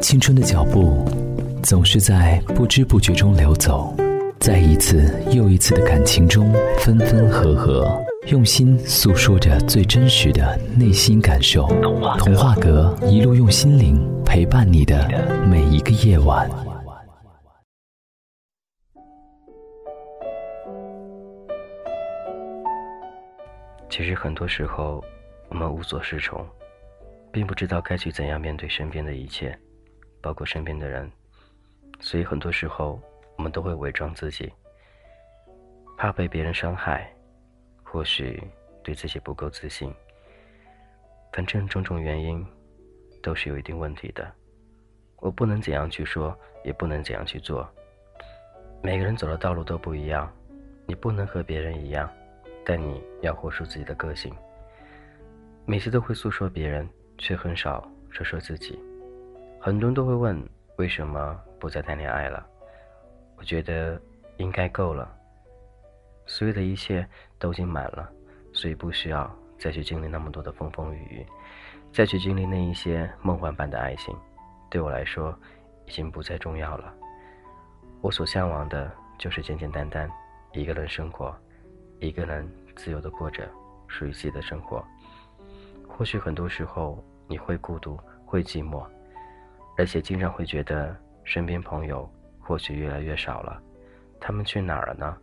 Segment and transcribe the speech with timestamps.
[0.00, 1.04] 青春的脚步
[1.62, 3.94] 总是在不知不觉中流走，
[4.38, 7.86] 在一次又一次的感情中分分合合，
[8.28, 11.66] 用心诉说着最真实的内心感受。
[12.18, 15.06] 童话阁一路用心灵陪伴你的
[15.46, 16.48] 每一个夜晚。
[23.90, 25.02] 其实很多时候，
[25.48, 26.46] 我们无所适从，
[27.32, 29.58] 并不知道该去怎样面对身边的一切。
[30.26, 31.08] 包括身边的人，
[32.00, 33.00] 所以很多时候
[33.36, 34.52] 我们都会伪装自己，
[35.96, 37.08] 怕被别人伤害，
[37.84, 38.42] 或许
[38.82, 39.94] 对自己不够自信。
[41.32, 42.44] 反正种种原因
[43.22, 44.28] 都是有一定问题的。
[45.18, 47.64] 我不能怎样去说，也不能怎样去做。
[48.82, 50.28] 每个人走的道路都不一样，
[50.86, 52.10] 你不能和别人一样，
[52.64, 54.34] 但你要活出自己的个性。
[55.64, 58.76] 每次都会诉说别人，却很少说说自己。
[59.66, 60.40] 很多人都会问，
[60.76, 62.46] 为什么不再谈恋爱了？
[63.36, 64.00] 我觉得
[64.36, 65.12] 应该够了，
[66.24, 67.04] 所有的一切
[67.36, 68.08] 都已经满了，
[68.52, 71.26] 所以不需要再去经历那么多的风风雨雨，
[71.92, 74.16] 再去经历那一些梦幻般的爱情，
[74.70, 75.36] 对我来说
[75.86, 76.94] 已经不再重要了。
[78.00, 80.08] 我所向往的就是简简单单
[80.52, 81.36] 一个人生活，
[81.98, 83.50] 一个人自由的过着
[83.88, 84.80] 属于自己的生活。
[85.88, 88.86] 或许很多时候你会孤独，会寂寞。
[89.76, 92.08] 而且经常会觉得身边朋友
[92.40, 93.62] 或许越来越少了，
[94.18, 95.16] 他们去哪儿了呢？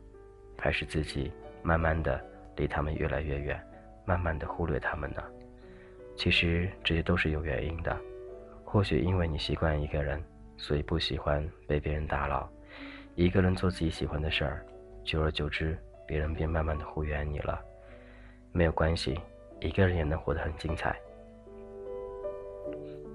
[0.57, 2.23] 还是自己慢慢的
[2.55, 3.61] 离他们越来越远，
[4.05, 5.23] 慢慢的忽略他们呢？
[6.15, 7.97] 其实这些都是有原因的。
[8.63, 10.23] 或许因为你习惯一个人，
[10.57, 12.49] 所以不喜欢被别人打扰，
[13.15, 14.65] 一个人做自己喜欢的事儿，
[15.03, 17.59] 久而久之，别人便慢慢的忽远你了。
[18.51, 19.19] 没有关系，
[19.59, 20.95] 一个人也能活得很精彩。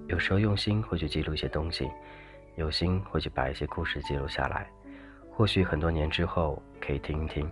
[0.09, 1.87] 有时候用心会去记录一些东西，
[2.57, 4.67] 有心会去把一些故事记录下来。
[5.31, 7.49] 或许很多年之后可以听一听，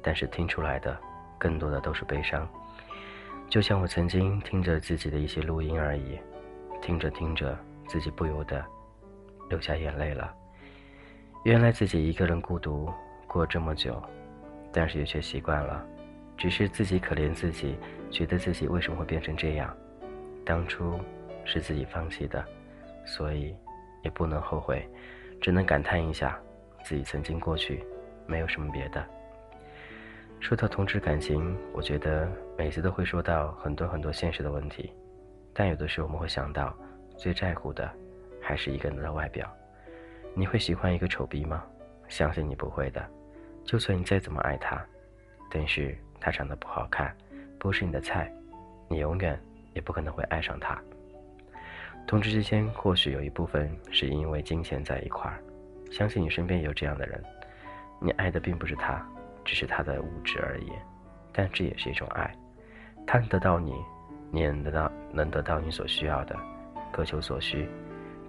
[0.00, 0.96] 但是听出来的
[1.36, 2.48] 更多的都是悲伤。
[3.48, 6.16] 就像我曾经听着自己的一些录音而已，
[6.80, 7.58] 听着听着
[7.88, 8.64] 自己不由得
[9.50, 10.32] 流下眼泪了。
[11.44, 12.88] 原来自己一个人孤独
[13.26, 14.00] 过这么久，
[14.72, 15.84] 但是也却习惯了。
[16.38, 17.76] 只是自己可怜自己，
[18.12, 19.76] 觉得自己为什么会变成这样？
[20.44, 21.00] 当初。
[21.46, 22.44] 是自己放弃的，
[23.06, 23.56] 所以
[24.02, 24.86] 也不能后悔，
[25.40, 26.38] 只能感叹一下
[26.84, 27.82] 自己曾经过去，
[28.26, 29.02] 没有什么别的。
[30.40, 34.92] 说到同志感情，我觉得每次都会说到很多很多现实的问题，
[35.54, 36.76] 但有的时候我们会想到，
[37.16, 37.90] 最在乎的
[38.42, 39.50] 还是一个人的外表。
[40.34, 41.64] 你会喜欢一个丑逼吗？
[42.08, 43.02] 相信你不会的。
[43.64, 44.84] 就算你再怎么爱他，
[45.50, 47.16] 但是他长得不好看，
[47.58, 48.30] 不是你的菜，
[48.88, 49.40] 你永远
[49.74, 50.80] 也不可能会爱上他。
[52.06, 55.42] 同志之间或许有一部分是因为金钱在一块儿，
[55.90, 57.20] 相信你身边有这样的人，
[58.00, 59.04] 你爱的并不是他，
[59.44, 60.70] 只是他的物质而已，
[61.32, 62.32] 但这也是一种爱，
[63.04, 63.74] 他能得到你，
[64.30, 66.36] 你也能得到能得到你所需要的，
[66.92, 67.68] 各求所需，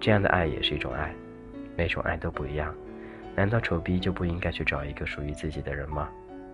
[0.00, 1.14] 这样的爱也是一种爱，
[1.76, 2.74] 每种爱都不一样，
[3.36, 6.08] 难道丑逼就不应该去找一个属于自己的人吗？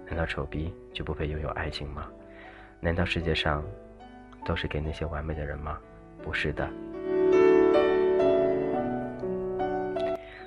[0.06, 2.06] 难道丑逼就不配拥有爱情吗？
[2.80, 3.64] 难道世界上
[4.44, 5.78] 都是给那些完美的人吗？
[6.22, 6.68] 不是的。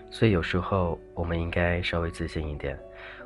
[0.10, 2.78] 所以有时候我们应该稍微自信一点，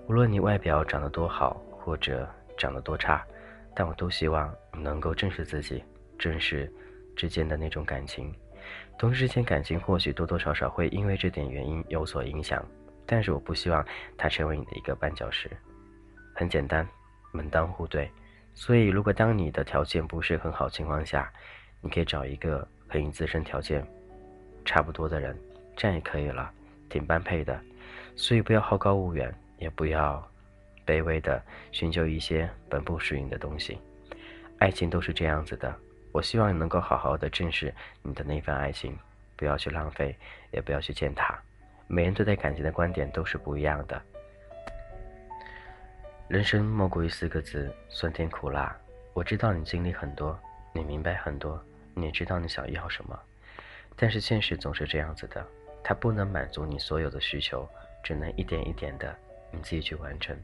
[0.07, 2.27] 无论你外表长得多好，或者
[2.57, 3.25] 长得多差，
[3.75, 5.83] 但我都希望你能够正视自己，
[6.17, 6.71] 正视
[7.15, 8.33] 之间的那种感情。
[8.97, 12.63] 同事之间感情或许多多少少会因为这点原因有所影响，
[13.05, 13.85] 但是我不希望
[14.17, 15.49] 它成为你的一个绊脚石。
[16.35, 16.87] 很简单，
[17.31, 18.09] 门当户对。
[18.53, 21.31] 所以如果当你的条件不是很好情况下，
[21.79, 23.85] 你可以找一个和你自身条件
[24.65, 25.37] 差不多的人，
[25.75, 26.51] 这样也可以了。
[26.91, 27.57] 挺般配的，
[28.16, 30.22] 所以不要好高骛远，也不要
[30.85, 31.41] 卑微的
[31.72, 33.79] 寻求一些本不属于你的东西。
[34.59, 35.74] 爱情都是这样子的，
[36.12, 38.96] 我希望你能够好好的正视你的那份爱情，
[39.38, 40.16] 不要去浪费，
[40.52, 41.40] 也不要去践踏。
[41.88, 44.02] 每人对待感情的观点都是不一样的。
[46.28, 48.76] 人生莫过于四个字：酸甜苦辣。
[49.14, 50.37] 我知道你经历很多，
[50.73, 51.61] 你明白很多，
[51.94, 53.20] 你也知道你想要什么，
[53.96, 55.46] 但是现实总是这样子的。
[55.83, 57.67] 它不能满足你所有的需求，
[58.03, 59.16] 只能一点一点的
[59.51, 60.37] 你自己去完成。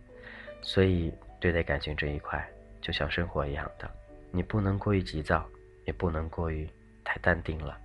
[0.61, 2.45] 所以对待感情这一块，
[2.81, 3.89] 就像生活一样的，
[4.31, 5.47] 你不能过于急躁，
[5.85, 6.67] 也不能过于
[7.03, 7.79] 太淡定了，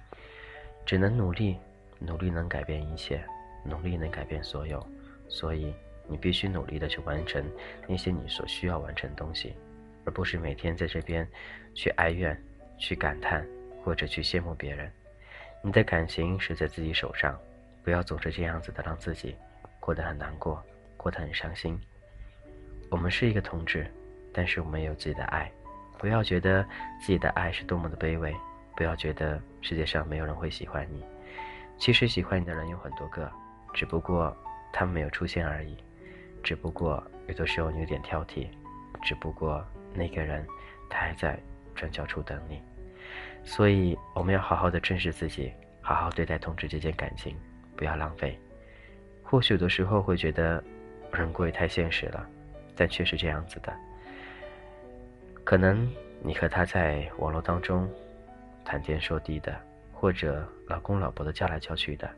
[0.86, 1.56] 只能努力，
[1.98, 3.22] 努力能改变一切，
[3.64, 4.84] 努力能改变所有。
[5.28, 5.72] 所以
[6.08, 7.44] 你必须努力的去完成
[7.86, 9.54] 那些你所需要完成的东西，
[10.04, 11.26] 而不是每天在这边
[11.74, 12.36] 去哀怨、
[12.78, 13.46] 去感叹
[13.84, 14.90] 或者去羡慕别人。
[15.64, 17.38] 你的感情是在自己手上，
[17.84, 19.36] 不要总是这样子的让自己
[19.78, 20.60] 过得很难过，
[20.96, 21.80] 过得很伤心。
[22.90, 23.86] 我们是一个同志，
[24.32, 25.50] 但是我们有自己的爱，
[25.98, 26.64] 不要觉得
[27.00, 28.34] 自己的爱是多么的卑微，
[28.76, 31.04] 不要觉得世界上没有人会喜欢你。
[31.78, 33.30] 其实喜欢你的人有很多个，
[33.72, 34.36] 只不过
[34.72, 35.76] 他们没有出现而已。
[36.42, 38.48] 只不过有的时候你有点挑剔，
[39.00, 40.44] 只不过那个人
[40.90, 41.38] 他还在
[41.72, 42.60] 转角处等你。
[43.44, 47.36] 所以我们要好好的正视自己，好好对待同志这件感情，
[47.76, 48.38] 不要浪费。
[49.22, 50.62] 或许有的时候会觉得
[51.12, 52.28] 人过于太现实了，
[52.76, 53.72] 但却是这样子的。
[55.44, 55.90] 可能
[56.22, 57.90] 你和他在网络当中
[58.64, 59.58] 谈天说地的，
[59.92, 62.08] 或者老公老婆的叫来叫去的，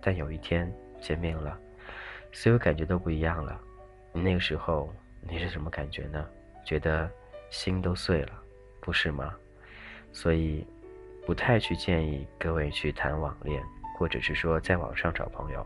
[0.00, 1.58] 但有一天见面了，
[2.32, 3.60] 所有感觉都不一样了。
[4.12, 6.26] 你那个时候你是什么感觉呢？
[6.64, 7.10] 觉得
[7.50, 8.32] 心都碎了，
[8.80, 9.34] 不是吗？
[10.12, 10.66] 所以，
[11.26, 13.62] 不太去建议各位去谈网恋，
[13.96, 15.64] 或者是说在网上找朋友，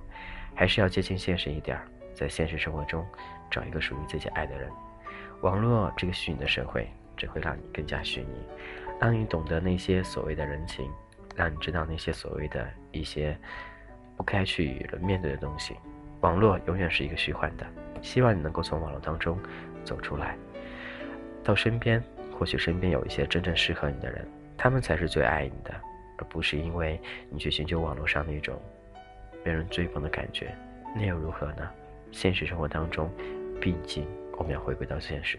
[0.54, 1.80] 还是要接近现实一点，
[2.14, 3.06] 在现实生活中
[3.50, 4.70] 找一个属于自己爱的人。
[5.40, 8.44] 网络这个虚拟的社会，只会让你更加虚拟，
[9.00, 10.90] 让你懂得那些所谓的人情，
[11.34, 13.36] 让你知道那些所谓的一些
[14.16, 15.76] 不该去与人面对的东西。
[16.20, 17.66] 网络永远是一个虚幻的，
[18.02, 19.38] 希望你能够从网络当中
[19.84, 20.36] 走出来，
[21.42, 22.02] 到身边。
[22.42, 24.26] 或许身边有一些真正适合你的人，
[24.58, 25.72] 他们才是最爱你的，
[26.18, 27.00] 而不是因为
[27.30, 28.60] 你去寻求网络上那种
[29.44, 30.52] 被人追捧的感觉，
[30.96, 31.70] 那又如何呢？
[32.10, 33.08] 现实生活当中，
[33.60, 34.04] 毕竟
[34.36, 35.38] 我们要回归到现实，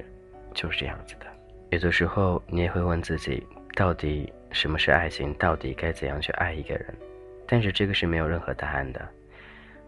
[0.54, 1.26] 就是这样子的。
[1.72, 3.46] 有的时候你也会问自己，
[3.76, 5.34] 到底什么是爱情？
[5.34, 6.96] 到底该怎样去爱一个人？
[7.46, 9.06] 但是这个是没有任何答案的。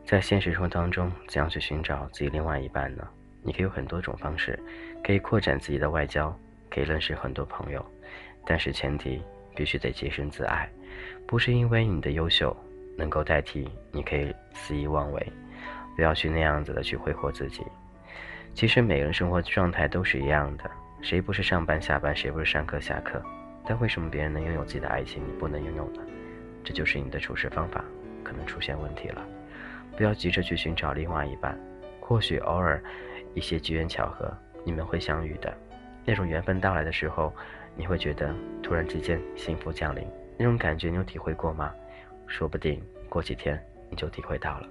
[0.03, 3.07] 在现实生活当中，怎样去寻找自己另外一半呢？
[3.41, 4.59] 你可以有很多种方式，
[5.01, 6.37] 可以扩展自己的外交。
[6.75, 7.83] 可以认识很多朋友，
[8.45, 9.21] 但是前提
[9.55, 10.69] 必须得洁身自爱，
[11.25, 12.53] 不是因为你的优秀
[12.97, 15.31] 能够代替你可以肆意妄为，
[15.95, 17.63] 不要去那样子的去挥霍自己。
[18.53, 20.69] 其实每个人生活状态都是一样的，
[21.01, 23.23] 谁不是上班下班，谁不是上课下课？
[23.65, 26.01] 但为什么别人能拥有自己的爱情，你不能拥有呢？
[26.61, 27.85] 这就是你的处事方法
[28.21, 29.25] 可能出现问题了。
[29.95, 31.57] 不要急着去寻找另外一半，
[32.01, 32.83] 或许偶尔
[33.33, 34.29] 一些机缘巧合，
[34.65, 35.55] 你们会相遇的。
[36.05, 37.33] 那种缘分到来的时候，
[37.75, 40.07] 你会觉得突然之间幸福降临，
[40.37, 41.73] 那种感觉你有体会过吗？
[42.27, 44.67] 说不定过几天你就体会到了。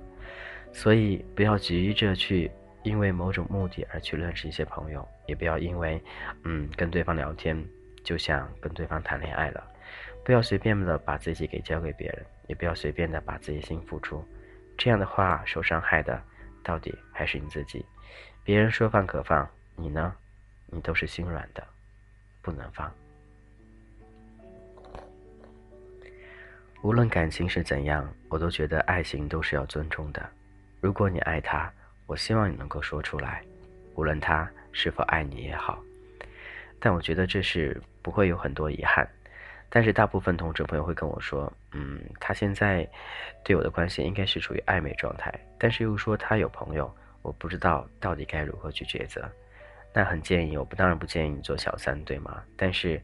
[0.73, 2.51] 所以不要急着去
[2.83, 6.03] 因为某种目的而去认识一些朋友，也不要因为
[6.45, 7.63] 嗯跟对方聊天
[8.03, 9.63] 就想跟对方谈恋爱了。
[10.25, 14.25] 不要随便的把自己给交给别人，也不要随便的把自己心付出。
[14.77, 16.21] 这样的话受伤害的
[16.63, 17.85] 到底还是你自己。
[18.43, 20.13] 别人说放可放，你呢？
[20.66, 21.66] 你都是心软的，
[22.43, 22.93] 不能放。
[26.82, 30.28] 无论感情是怎样，我都觉得爱情都是要尊重的。
[30.81, 31.72] 如果你爱他，
[32.06, 33.43] 我希望你能够说出来，
[33.94, 35.82] 无论他是否爱你也好。
[36.78, 39.08] 但我觉得这是不会有很多遗憾。
[39.70, 42.87] 但是大部分同志朋友会跟我说：“嗯，他现在
[43.43, 49.26] 对我的关系应该是处于暧昧状态，但是又说他有朋友，我不知道到底该如何去抉择。”
[49.94, 52.43] 那很建议，我不当然不建议你做小三，对吗？
[52.56, 53.00] 但是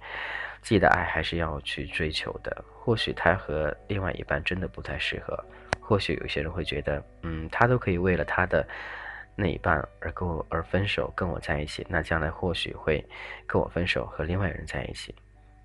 [0.61, 2.65] 自己的爱还是要去追求的。
[2.83, 5.39] 或许他和另外一半真的不太适合，
[5.81, 8.67] 或许有些人会觉得，嗯，他都可以为了他的
[9.37, 13.07] 那一半而跟我而分手，跟我在一起，那将来或许会
[13.47, 15.15] 跟我分手，和另外人在一起。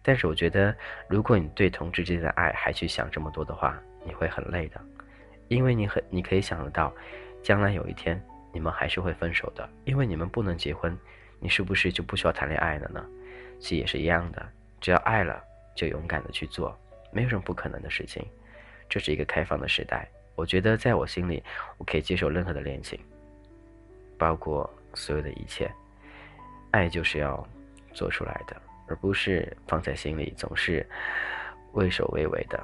[0.03, 0.75] 但是我觉得，
[1.09, 4.79] 如果你对同志之间的爱还去想这么多的话，你会很累的，
[5.47, 6.93] 因为你很你可以想得到，
[7.41, 8.23] 将来有一天。
[8.55, 10.97] 你们还是会分手的，因为你们不能结婚，
[11.41, 13.05] 你是不是就不需要谈恋爱了呢？
[13.59, 14.47] 其实也是一样的，
[14.79, 15.43] 只要爱了，
[15.75, 16.73] 就勇敢的去做，
[17.11, 18.25] 没有什么不可能的事情。
[18.87, 21.43] 这是一个开放的时代，我觉得在我心里，
[21.77, 22.97] 我可以接受任何的恋情，
[24.17, 25.69] 包括所有的一切。
[26.71, 27.45] 爱就是要
[27.93, 28.55] 做出来的，
[28.87, 30.87] 而不是放在心里，总是
[31.73, 32.63] 畏首畏尾的，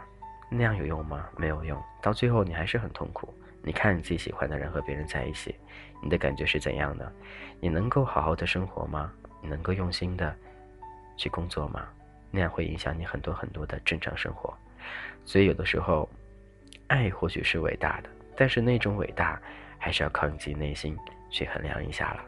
[0.50, 1.28] 那样有用吗？
[1.36, 3.34] 没有用，到最后你还是很痛苦。
[3.64, 5.56] 你看你自己喜欢的人和别人在一起，
[6.02, 7.12] 你的感觉是怎样的？
[7.60, 9.12] 你能够好好的生活吗？
[9.42, 10.36] 你能够用心的
[11.16, 11.88] 去工作吗？
[12.32, 14.54] 那样会影响你很多很多的正常生活。
[15.26, 16.10] 所以有的时候，
[16.88, 19.40] 爱或许是伟大的，但是那种伟大
[19.78, 20.98] 还是要靠你自己内心
[21.30, 22.24] 去衡量一下了。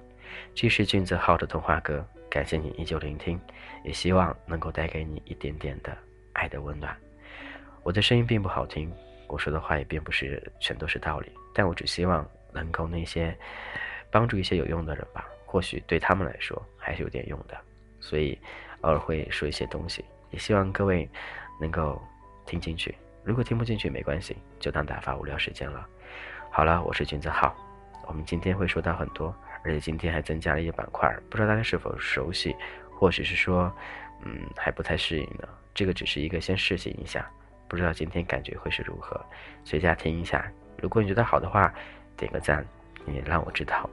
[0.53, 3.39] 这是俊泽浩的童话歌，感谢你依旧聆听，
[3.83, 5.97] 也希望能够带给你一点点的
[6.33, 6.95] 爱的温暖。
[7.81, 8.91] 我的声音并不好听。
[9.27, 13.35] 我说的话也并不是全都是道理，但我只希望能够那些
[14.11, 17.57] 帮助一些有用的人吧，或许对他们来说还是有点用的，
[17.99, 18.37] 所以
[18.81, 21.09] 偶尔会说一些东西，也希望各位
[21.59, 22.01] 能够
[22.45, 25.87] 听进去，如果听不进去没关系，就当打发无聊时间了。
[26.51, 27.55] 好了，我是君子浩，
[28.05, 32.55] 我们今天会说到很多，而且今天还增加了一个板块，不知道大家是否熟悉，
[32.91, 33.73] 或许是说，
[34.23, 35.47] 嗯，还不太适应呢？
[35.73, 37.27] 这个只是一个先试行一下，
[37.67, 39.19] 不知道今天感觉会是如何，
[39.63, 40.51] 随家听一下。
[40.77, 41.73] 如果你觉得好的话，
[42.17, 42.65] 点个赞，
[43.07, 43.89] 也让我知道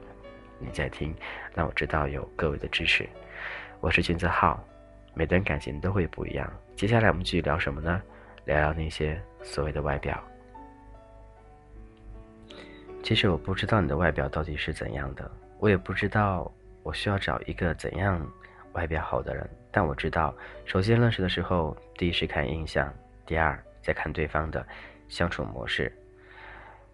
[0.58, 1.14] 你在听，
[1.54, 3.08] 让我知道有各位的支持。
[3.80, 4.62] 我是君子浩。
[5.12, 6.48] 每段感情都会不一样。
[6.76, 8.00] 接下来我们继续聊什么呢？
[8.44, 10.22] 聊聊那些所谓的外表。
[13.02, 16.50] 其实我不知道你的外表到底是怎样的，我也不知道
[16.84, 18.24] 我需要找一个怎样
[18.72, 19.50] 外表好的人。
[19.72, 20.32] 但我知道，
[20.64, 22.92] 首先认识的时候，第一是看印象，
[23.30, 24.66] 第二再看对方的
[25.08, 25.96] 相处模式。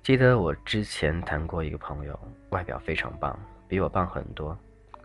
[0.02, 3.34] 记得我之前谈过一个朋友，外表非常棒，
[3.66, 4.54] 比我棒很多。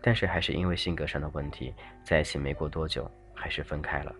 [0.02, 1.72] 但是还是因为性格上的问题，
[2.04, 4.14] 在一起没过多久，还是分开了。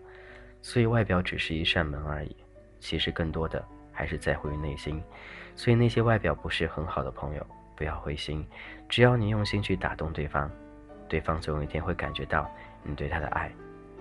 [0.59, 2.35] 所以外表只是一扇门而已，
[2.79, 4.99] 其实更多的还是在乎于内心。
[5.55, 8.43] 所以那些外表不是很好的朋友，不要灰心。
[8.89, 10.49] 只要你用心去打动对方，
[11.07, 12.49] 对方总有一天会感觉到
[12.81, 13.51] 你对他的爱，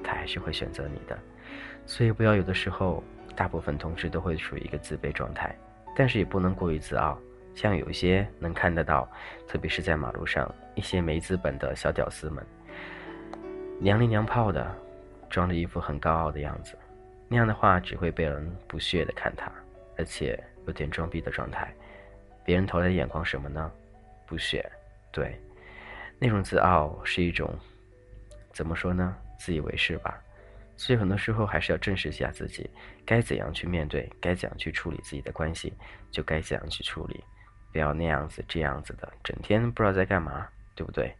[0.02, 1.18] 他还是会选择你的。
[1.86, 3.02] 所以不要有的时候，
[3.36, 5.54] 大部分同事都会处于一个自卑状态，
[5.96, 7.18] 但是也不能过于自傲。
[7.54, 9.06] 像有一些能看得到，
[9.46, 12.42] 特别是在马路上，一些没资本的小屌丝们，
[13.78, 14.74] 娘里娘炮的，
[15.28, 16.78] 装着一副很高傲的样子，
[17.28, 19.52] 那样的话只会被人不屑的看他，
[19.98, 21.70] 而且有点装逼的状态。
[22.42, 23.70] 别人投来的眼光什么呢？
[24.26, 24.64] 不屑，
[25.10, 25.38] 对，
[26.18, 27.54] 那种自傲是一种，
[28.50, 29.14] 怎么说呢？
[29.38, 30.18] 自以为是吧？
[30.76, 32.68] 所以很多时候还是要正视一下自己，
[33.06, 35.72] 该怎样去面对，该怎样去处理自己的关系，
[36.10, 37.22] 就该怎样去处理。
[37.72, 41.14] 不要那样子这样子的，整天不知道在干嘛，对不对？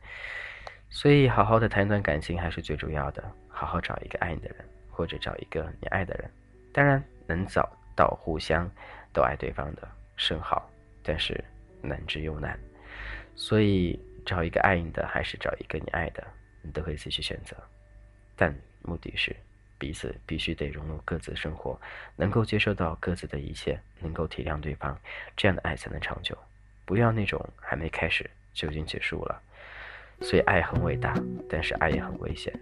[0.90, 4.58] 所以好好的谈一段感情还是最主要的，好好找一个爱你的人，
[4.90, 6.30] 或者找一个你爱的人。
[6.72, 8.70] 当然能找到互相
[9.12, 10.70] 都爱对方的甚好，
[11.02, 11.42] 但是
[11.80, 12.58] 难之又难。
[13.34, 16.22] 所以找一个爱你的，还是找一个你爱的，
[16.60, 17.56] 你都可以自己去选择。
[18.36, 19.34] 但目的是。
[19.78, 21.76] 彼此必须得融入各自生活，
[22.14, 24.96] 能够接受到各自的一切，能够体谅对方，
[25.36, 26.38] 这样的爱才能长久。
[26.84, 29.42] 不要那种还没开始就已经结束了。
[30.20, 31.20] 所以爱很伟大，
[31.50, 32.56] 但是爱也很危险。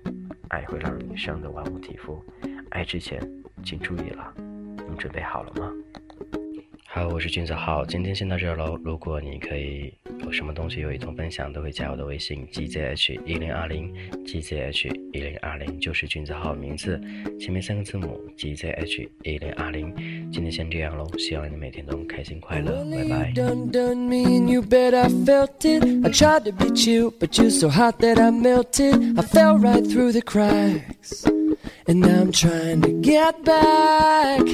[0.49, 2.25] 爱会让你伤得万物体肤。
[2.71, 3.21] 爱之前，
[3.63, 4.33] 请注意了。
[4.89, 5.71] 你准备好了吗？
[6.93, 8.77] 好，我是君子浩，今天先到这喽。
[8.83, 9.95] 如果你可以
[10.25, 13.95] 有什么东西有一同分享，都会加我的微信 gzh 一零二零
[14.27, 17.01] gzh 一零二零，就是君子浩名字
[17.39, 19.95] 前面三个字母 gzh 一零二零。
[20.33, 23.33] 今天先这样喽，希望你每天都开心快乐，拜拜。
[31.91, 34.45] And I'm trying to get back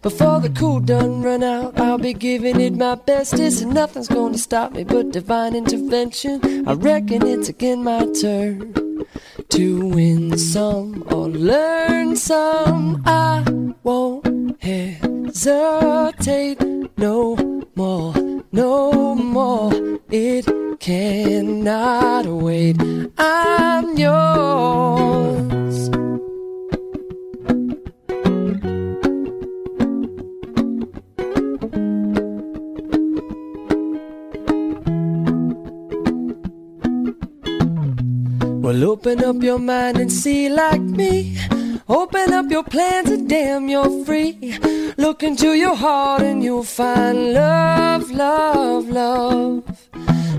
[0.00, 1.76] before the cool done run out.
[1.80, 6.68] I'll be giving it my bestest, and nothing's gonna stop me but divine intervention.
[6.68, 8.74] I reckon it's again my turn
[9.48, 13.02] to win some or learn some.
[13.04, 13.42] I
[13.82, 15.34] won't hesitate
[16.96, 17.34] no
[17.74, 18.14] more,
[18.52, 19.72] no more.
[20.10, 20.46] It
[20.78, 22.76] cannot wait.
[23.18, 25.33] I'm yours.
[39.06, 41.36] Open up your mind and see like me.
[41.90, 44.56] Open up your plans and damn, you're free.
[44.96, 49.62] Look into your heart and you'll find love, love, love.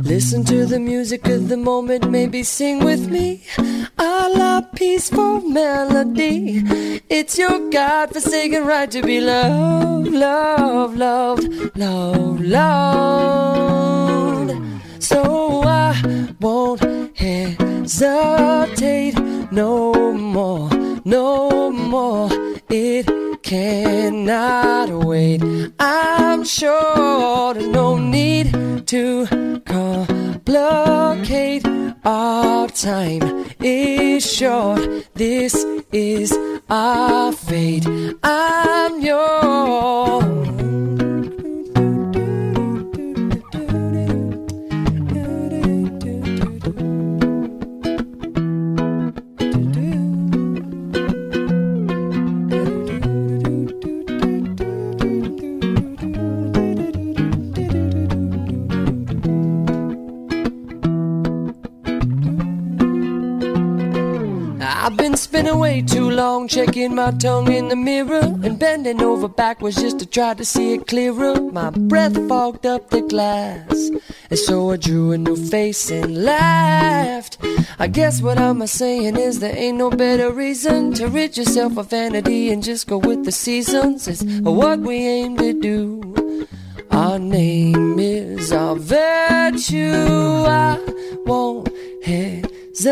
[0.02, 3.44] Listen to the music of the moment, maybe sing with me.
[4.00, 6.64] A la peaceful melody.
[7.08, 13.76] It's your God forsaken right to be loved, loved, loved, loved, loved.
[15.04, 15.94] So I
[16.40, 16.82] won't
[17.16, 17.65] hesitate
[19.52, 20.70] no more,
[21.06, 22.30] no more.
[22.70, 23.06] It
[23.44, 25.44] cannot wait.
[25.80, 29.28] I'm sure there's no need to
[29.66, 31.64] complicate.
[32.04, 34.82] Our time is short.
[35.14, 35.54] This
[35.92, 36.36] is
[36.70, 37.88] our fate.
[38.24, 40.26] I'm yours.
[66.48, 70.46] Too checking my tongue in the mirror and bending over backwards just to try to
[70.46, 71.40] see it clearer.
[71.52, 73.90] My breath fogged up the glass,
[74.30, 77.38] and so I drew a new face and laughed.
[77.80, 81.90] I guess what I'm saying is there ain't no better reason to rid yourself of
[81.90, 84.08] vanity and just go with the seasons.
[84.08, 86.48] It's what we aim to do.
[86.92, 90.46] Our name is our virtue.
[90.48, 90.78] I
[91.26, 91.70] won't
[92.04, 92.86] hesitate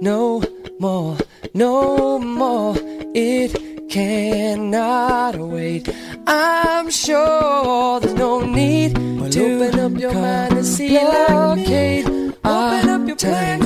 [0.00, 0.42] no
[0.78, 1.16] more,
[1.54, 2.76] no more.
[3.14, 5.88] It cannot wait.
[6.26, 12.06] I'm sure there's no need to open up your mind and see blockade.
[12.44, 13.60] Open up your time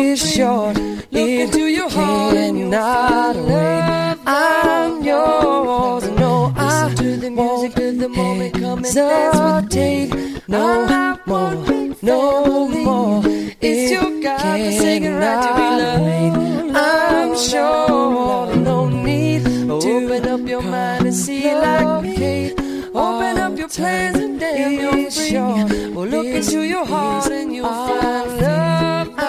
[0.00, 0.76] is short.
[0.76, 4.16] Look into your heart cannot wait.
[4.26, 6.08] I'm yours.
[6.10, 8.54] No, I to the music of the moment.
[8.54, 10.86] Come and dance with take No
[11.26, 11.54] more,
[12.02, 13.22] no more.
[13.60, 16.55] It's your God-forsaken right to be loved.
[16.96, 22.52] I'm sure no need to open up your mind and see like me.
[22.94, 25.92] Open up your plans and damn you're free.
[25.94, 29.25] Well, look into your heart and you'll find love.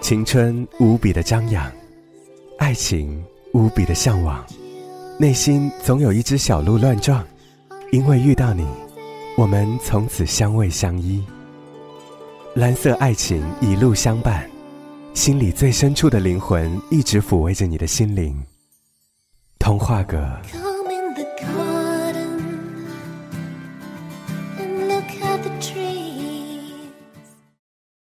[0.00, 1.70] 青春无比的张扬，
[2.58, 3.22] 爱情
[3.52, 4.42] 无比的向往，
[5.18, 7.22] 内心总有一只小鹿乱撞。
[7.90, 8.66] 因为遇到你，
[9.36, 11.22] 我们从此相偎相依。
[12.54, 14.48] 蓝色爱情一路相伴，
[15.12, 18.34] 心里最深处的灵魂一直抚慰着你的心灵。
[19.58, 20.38] 童话阁。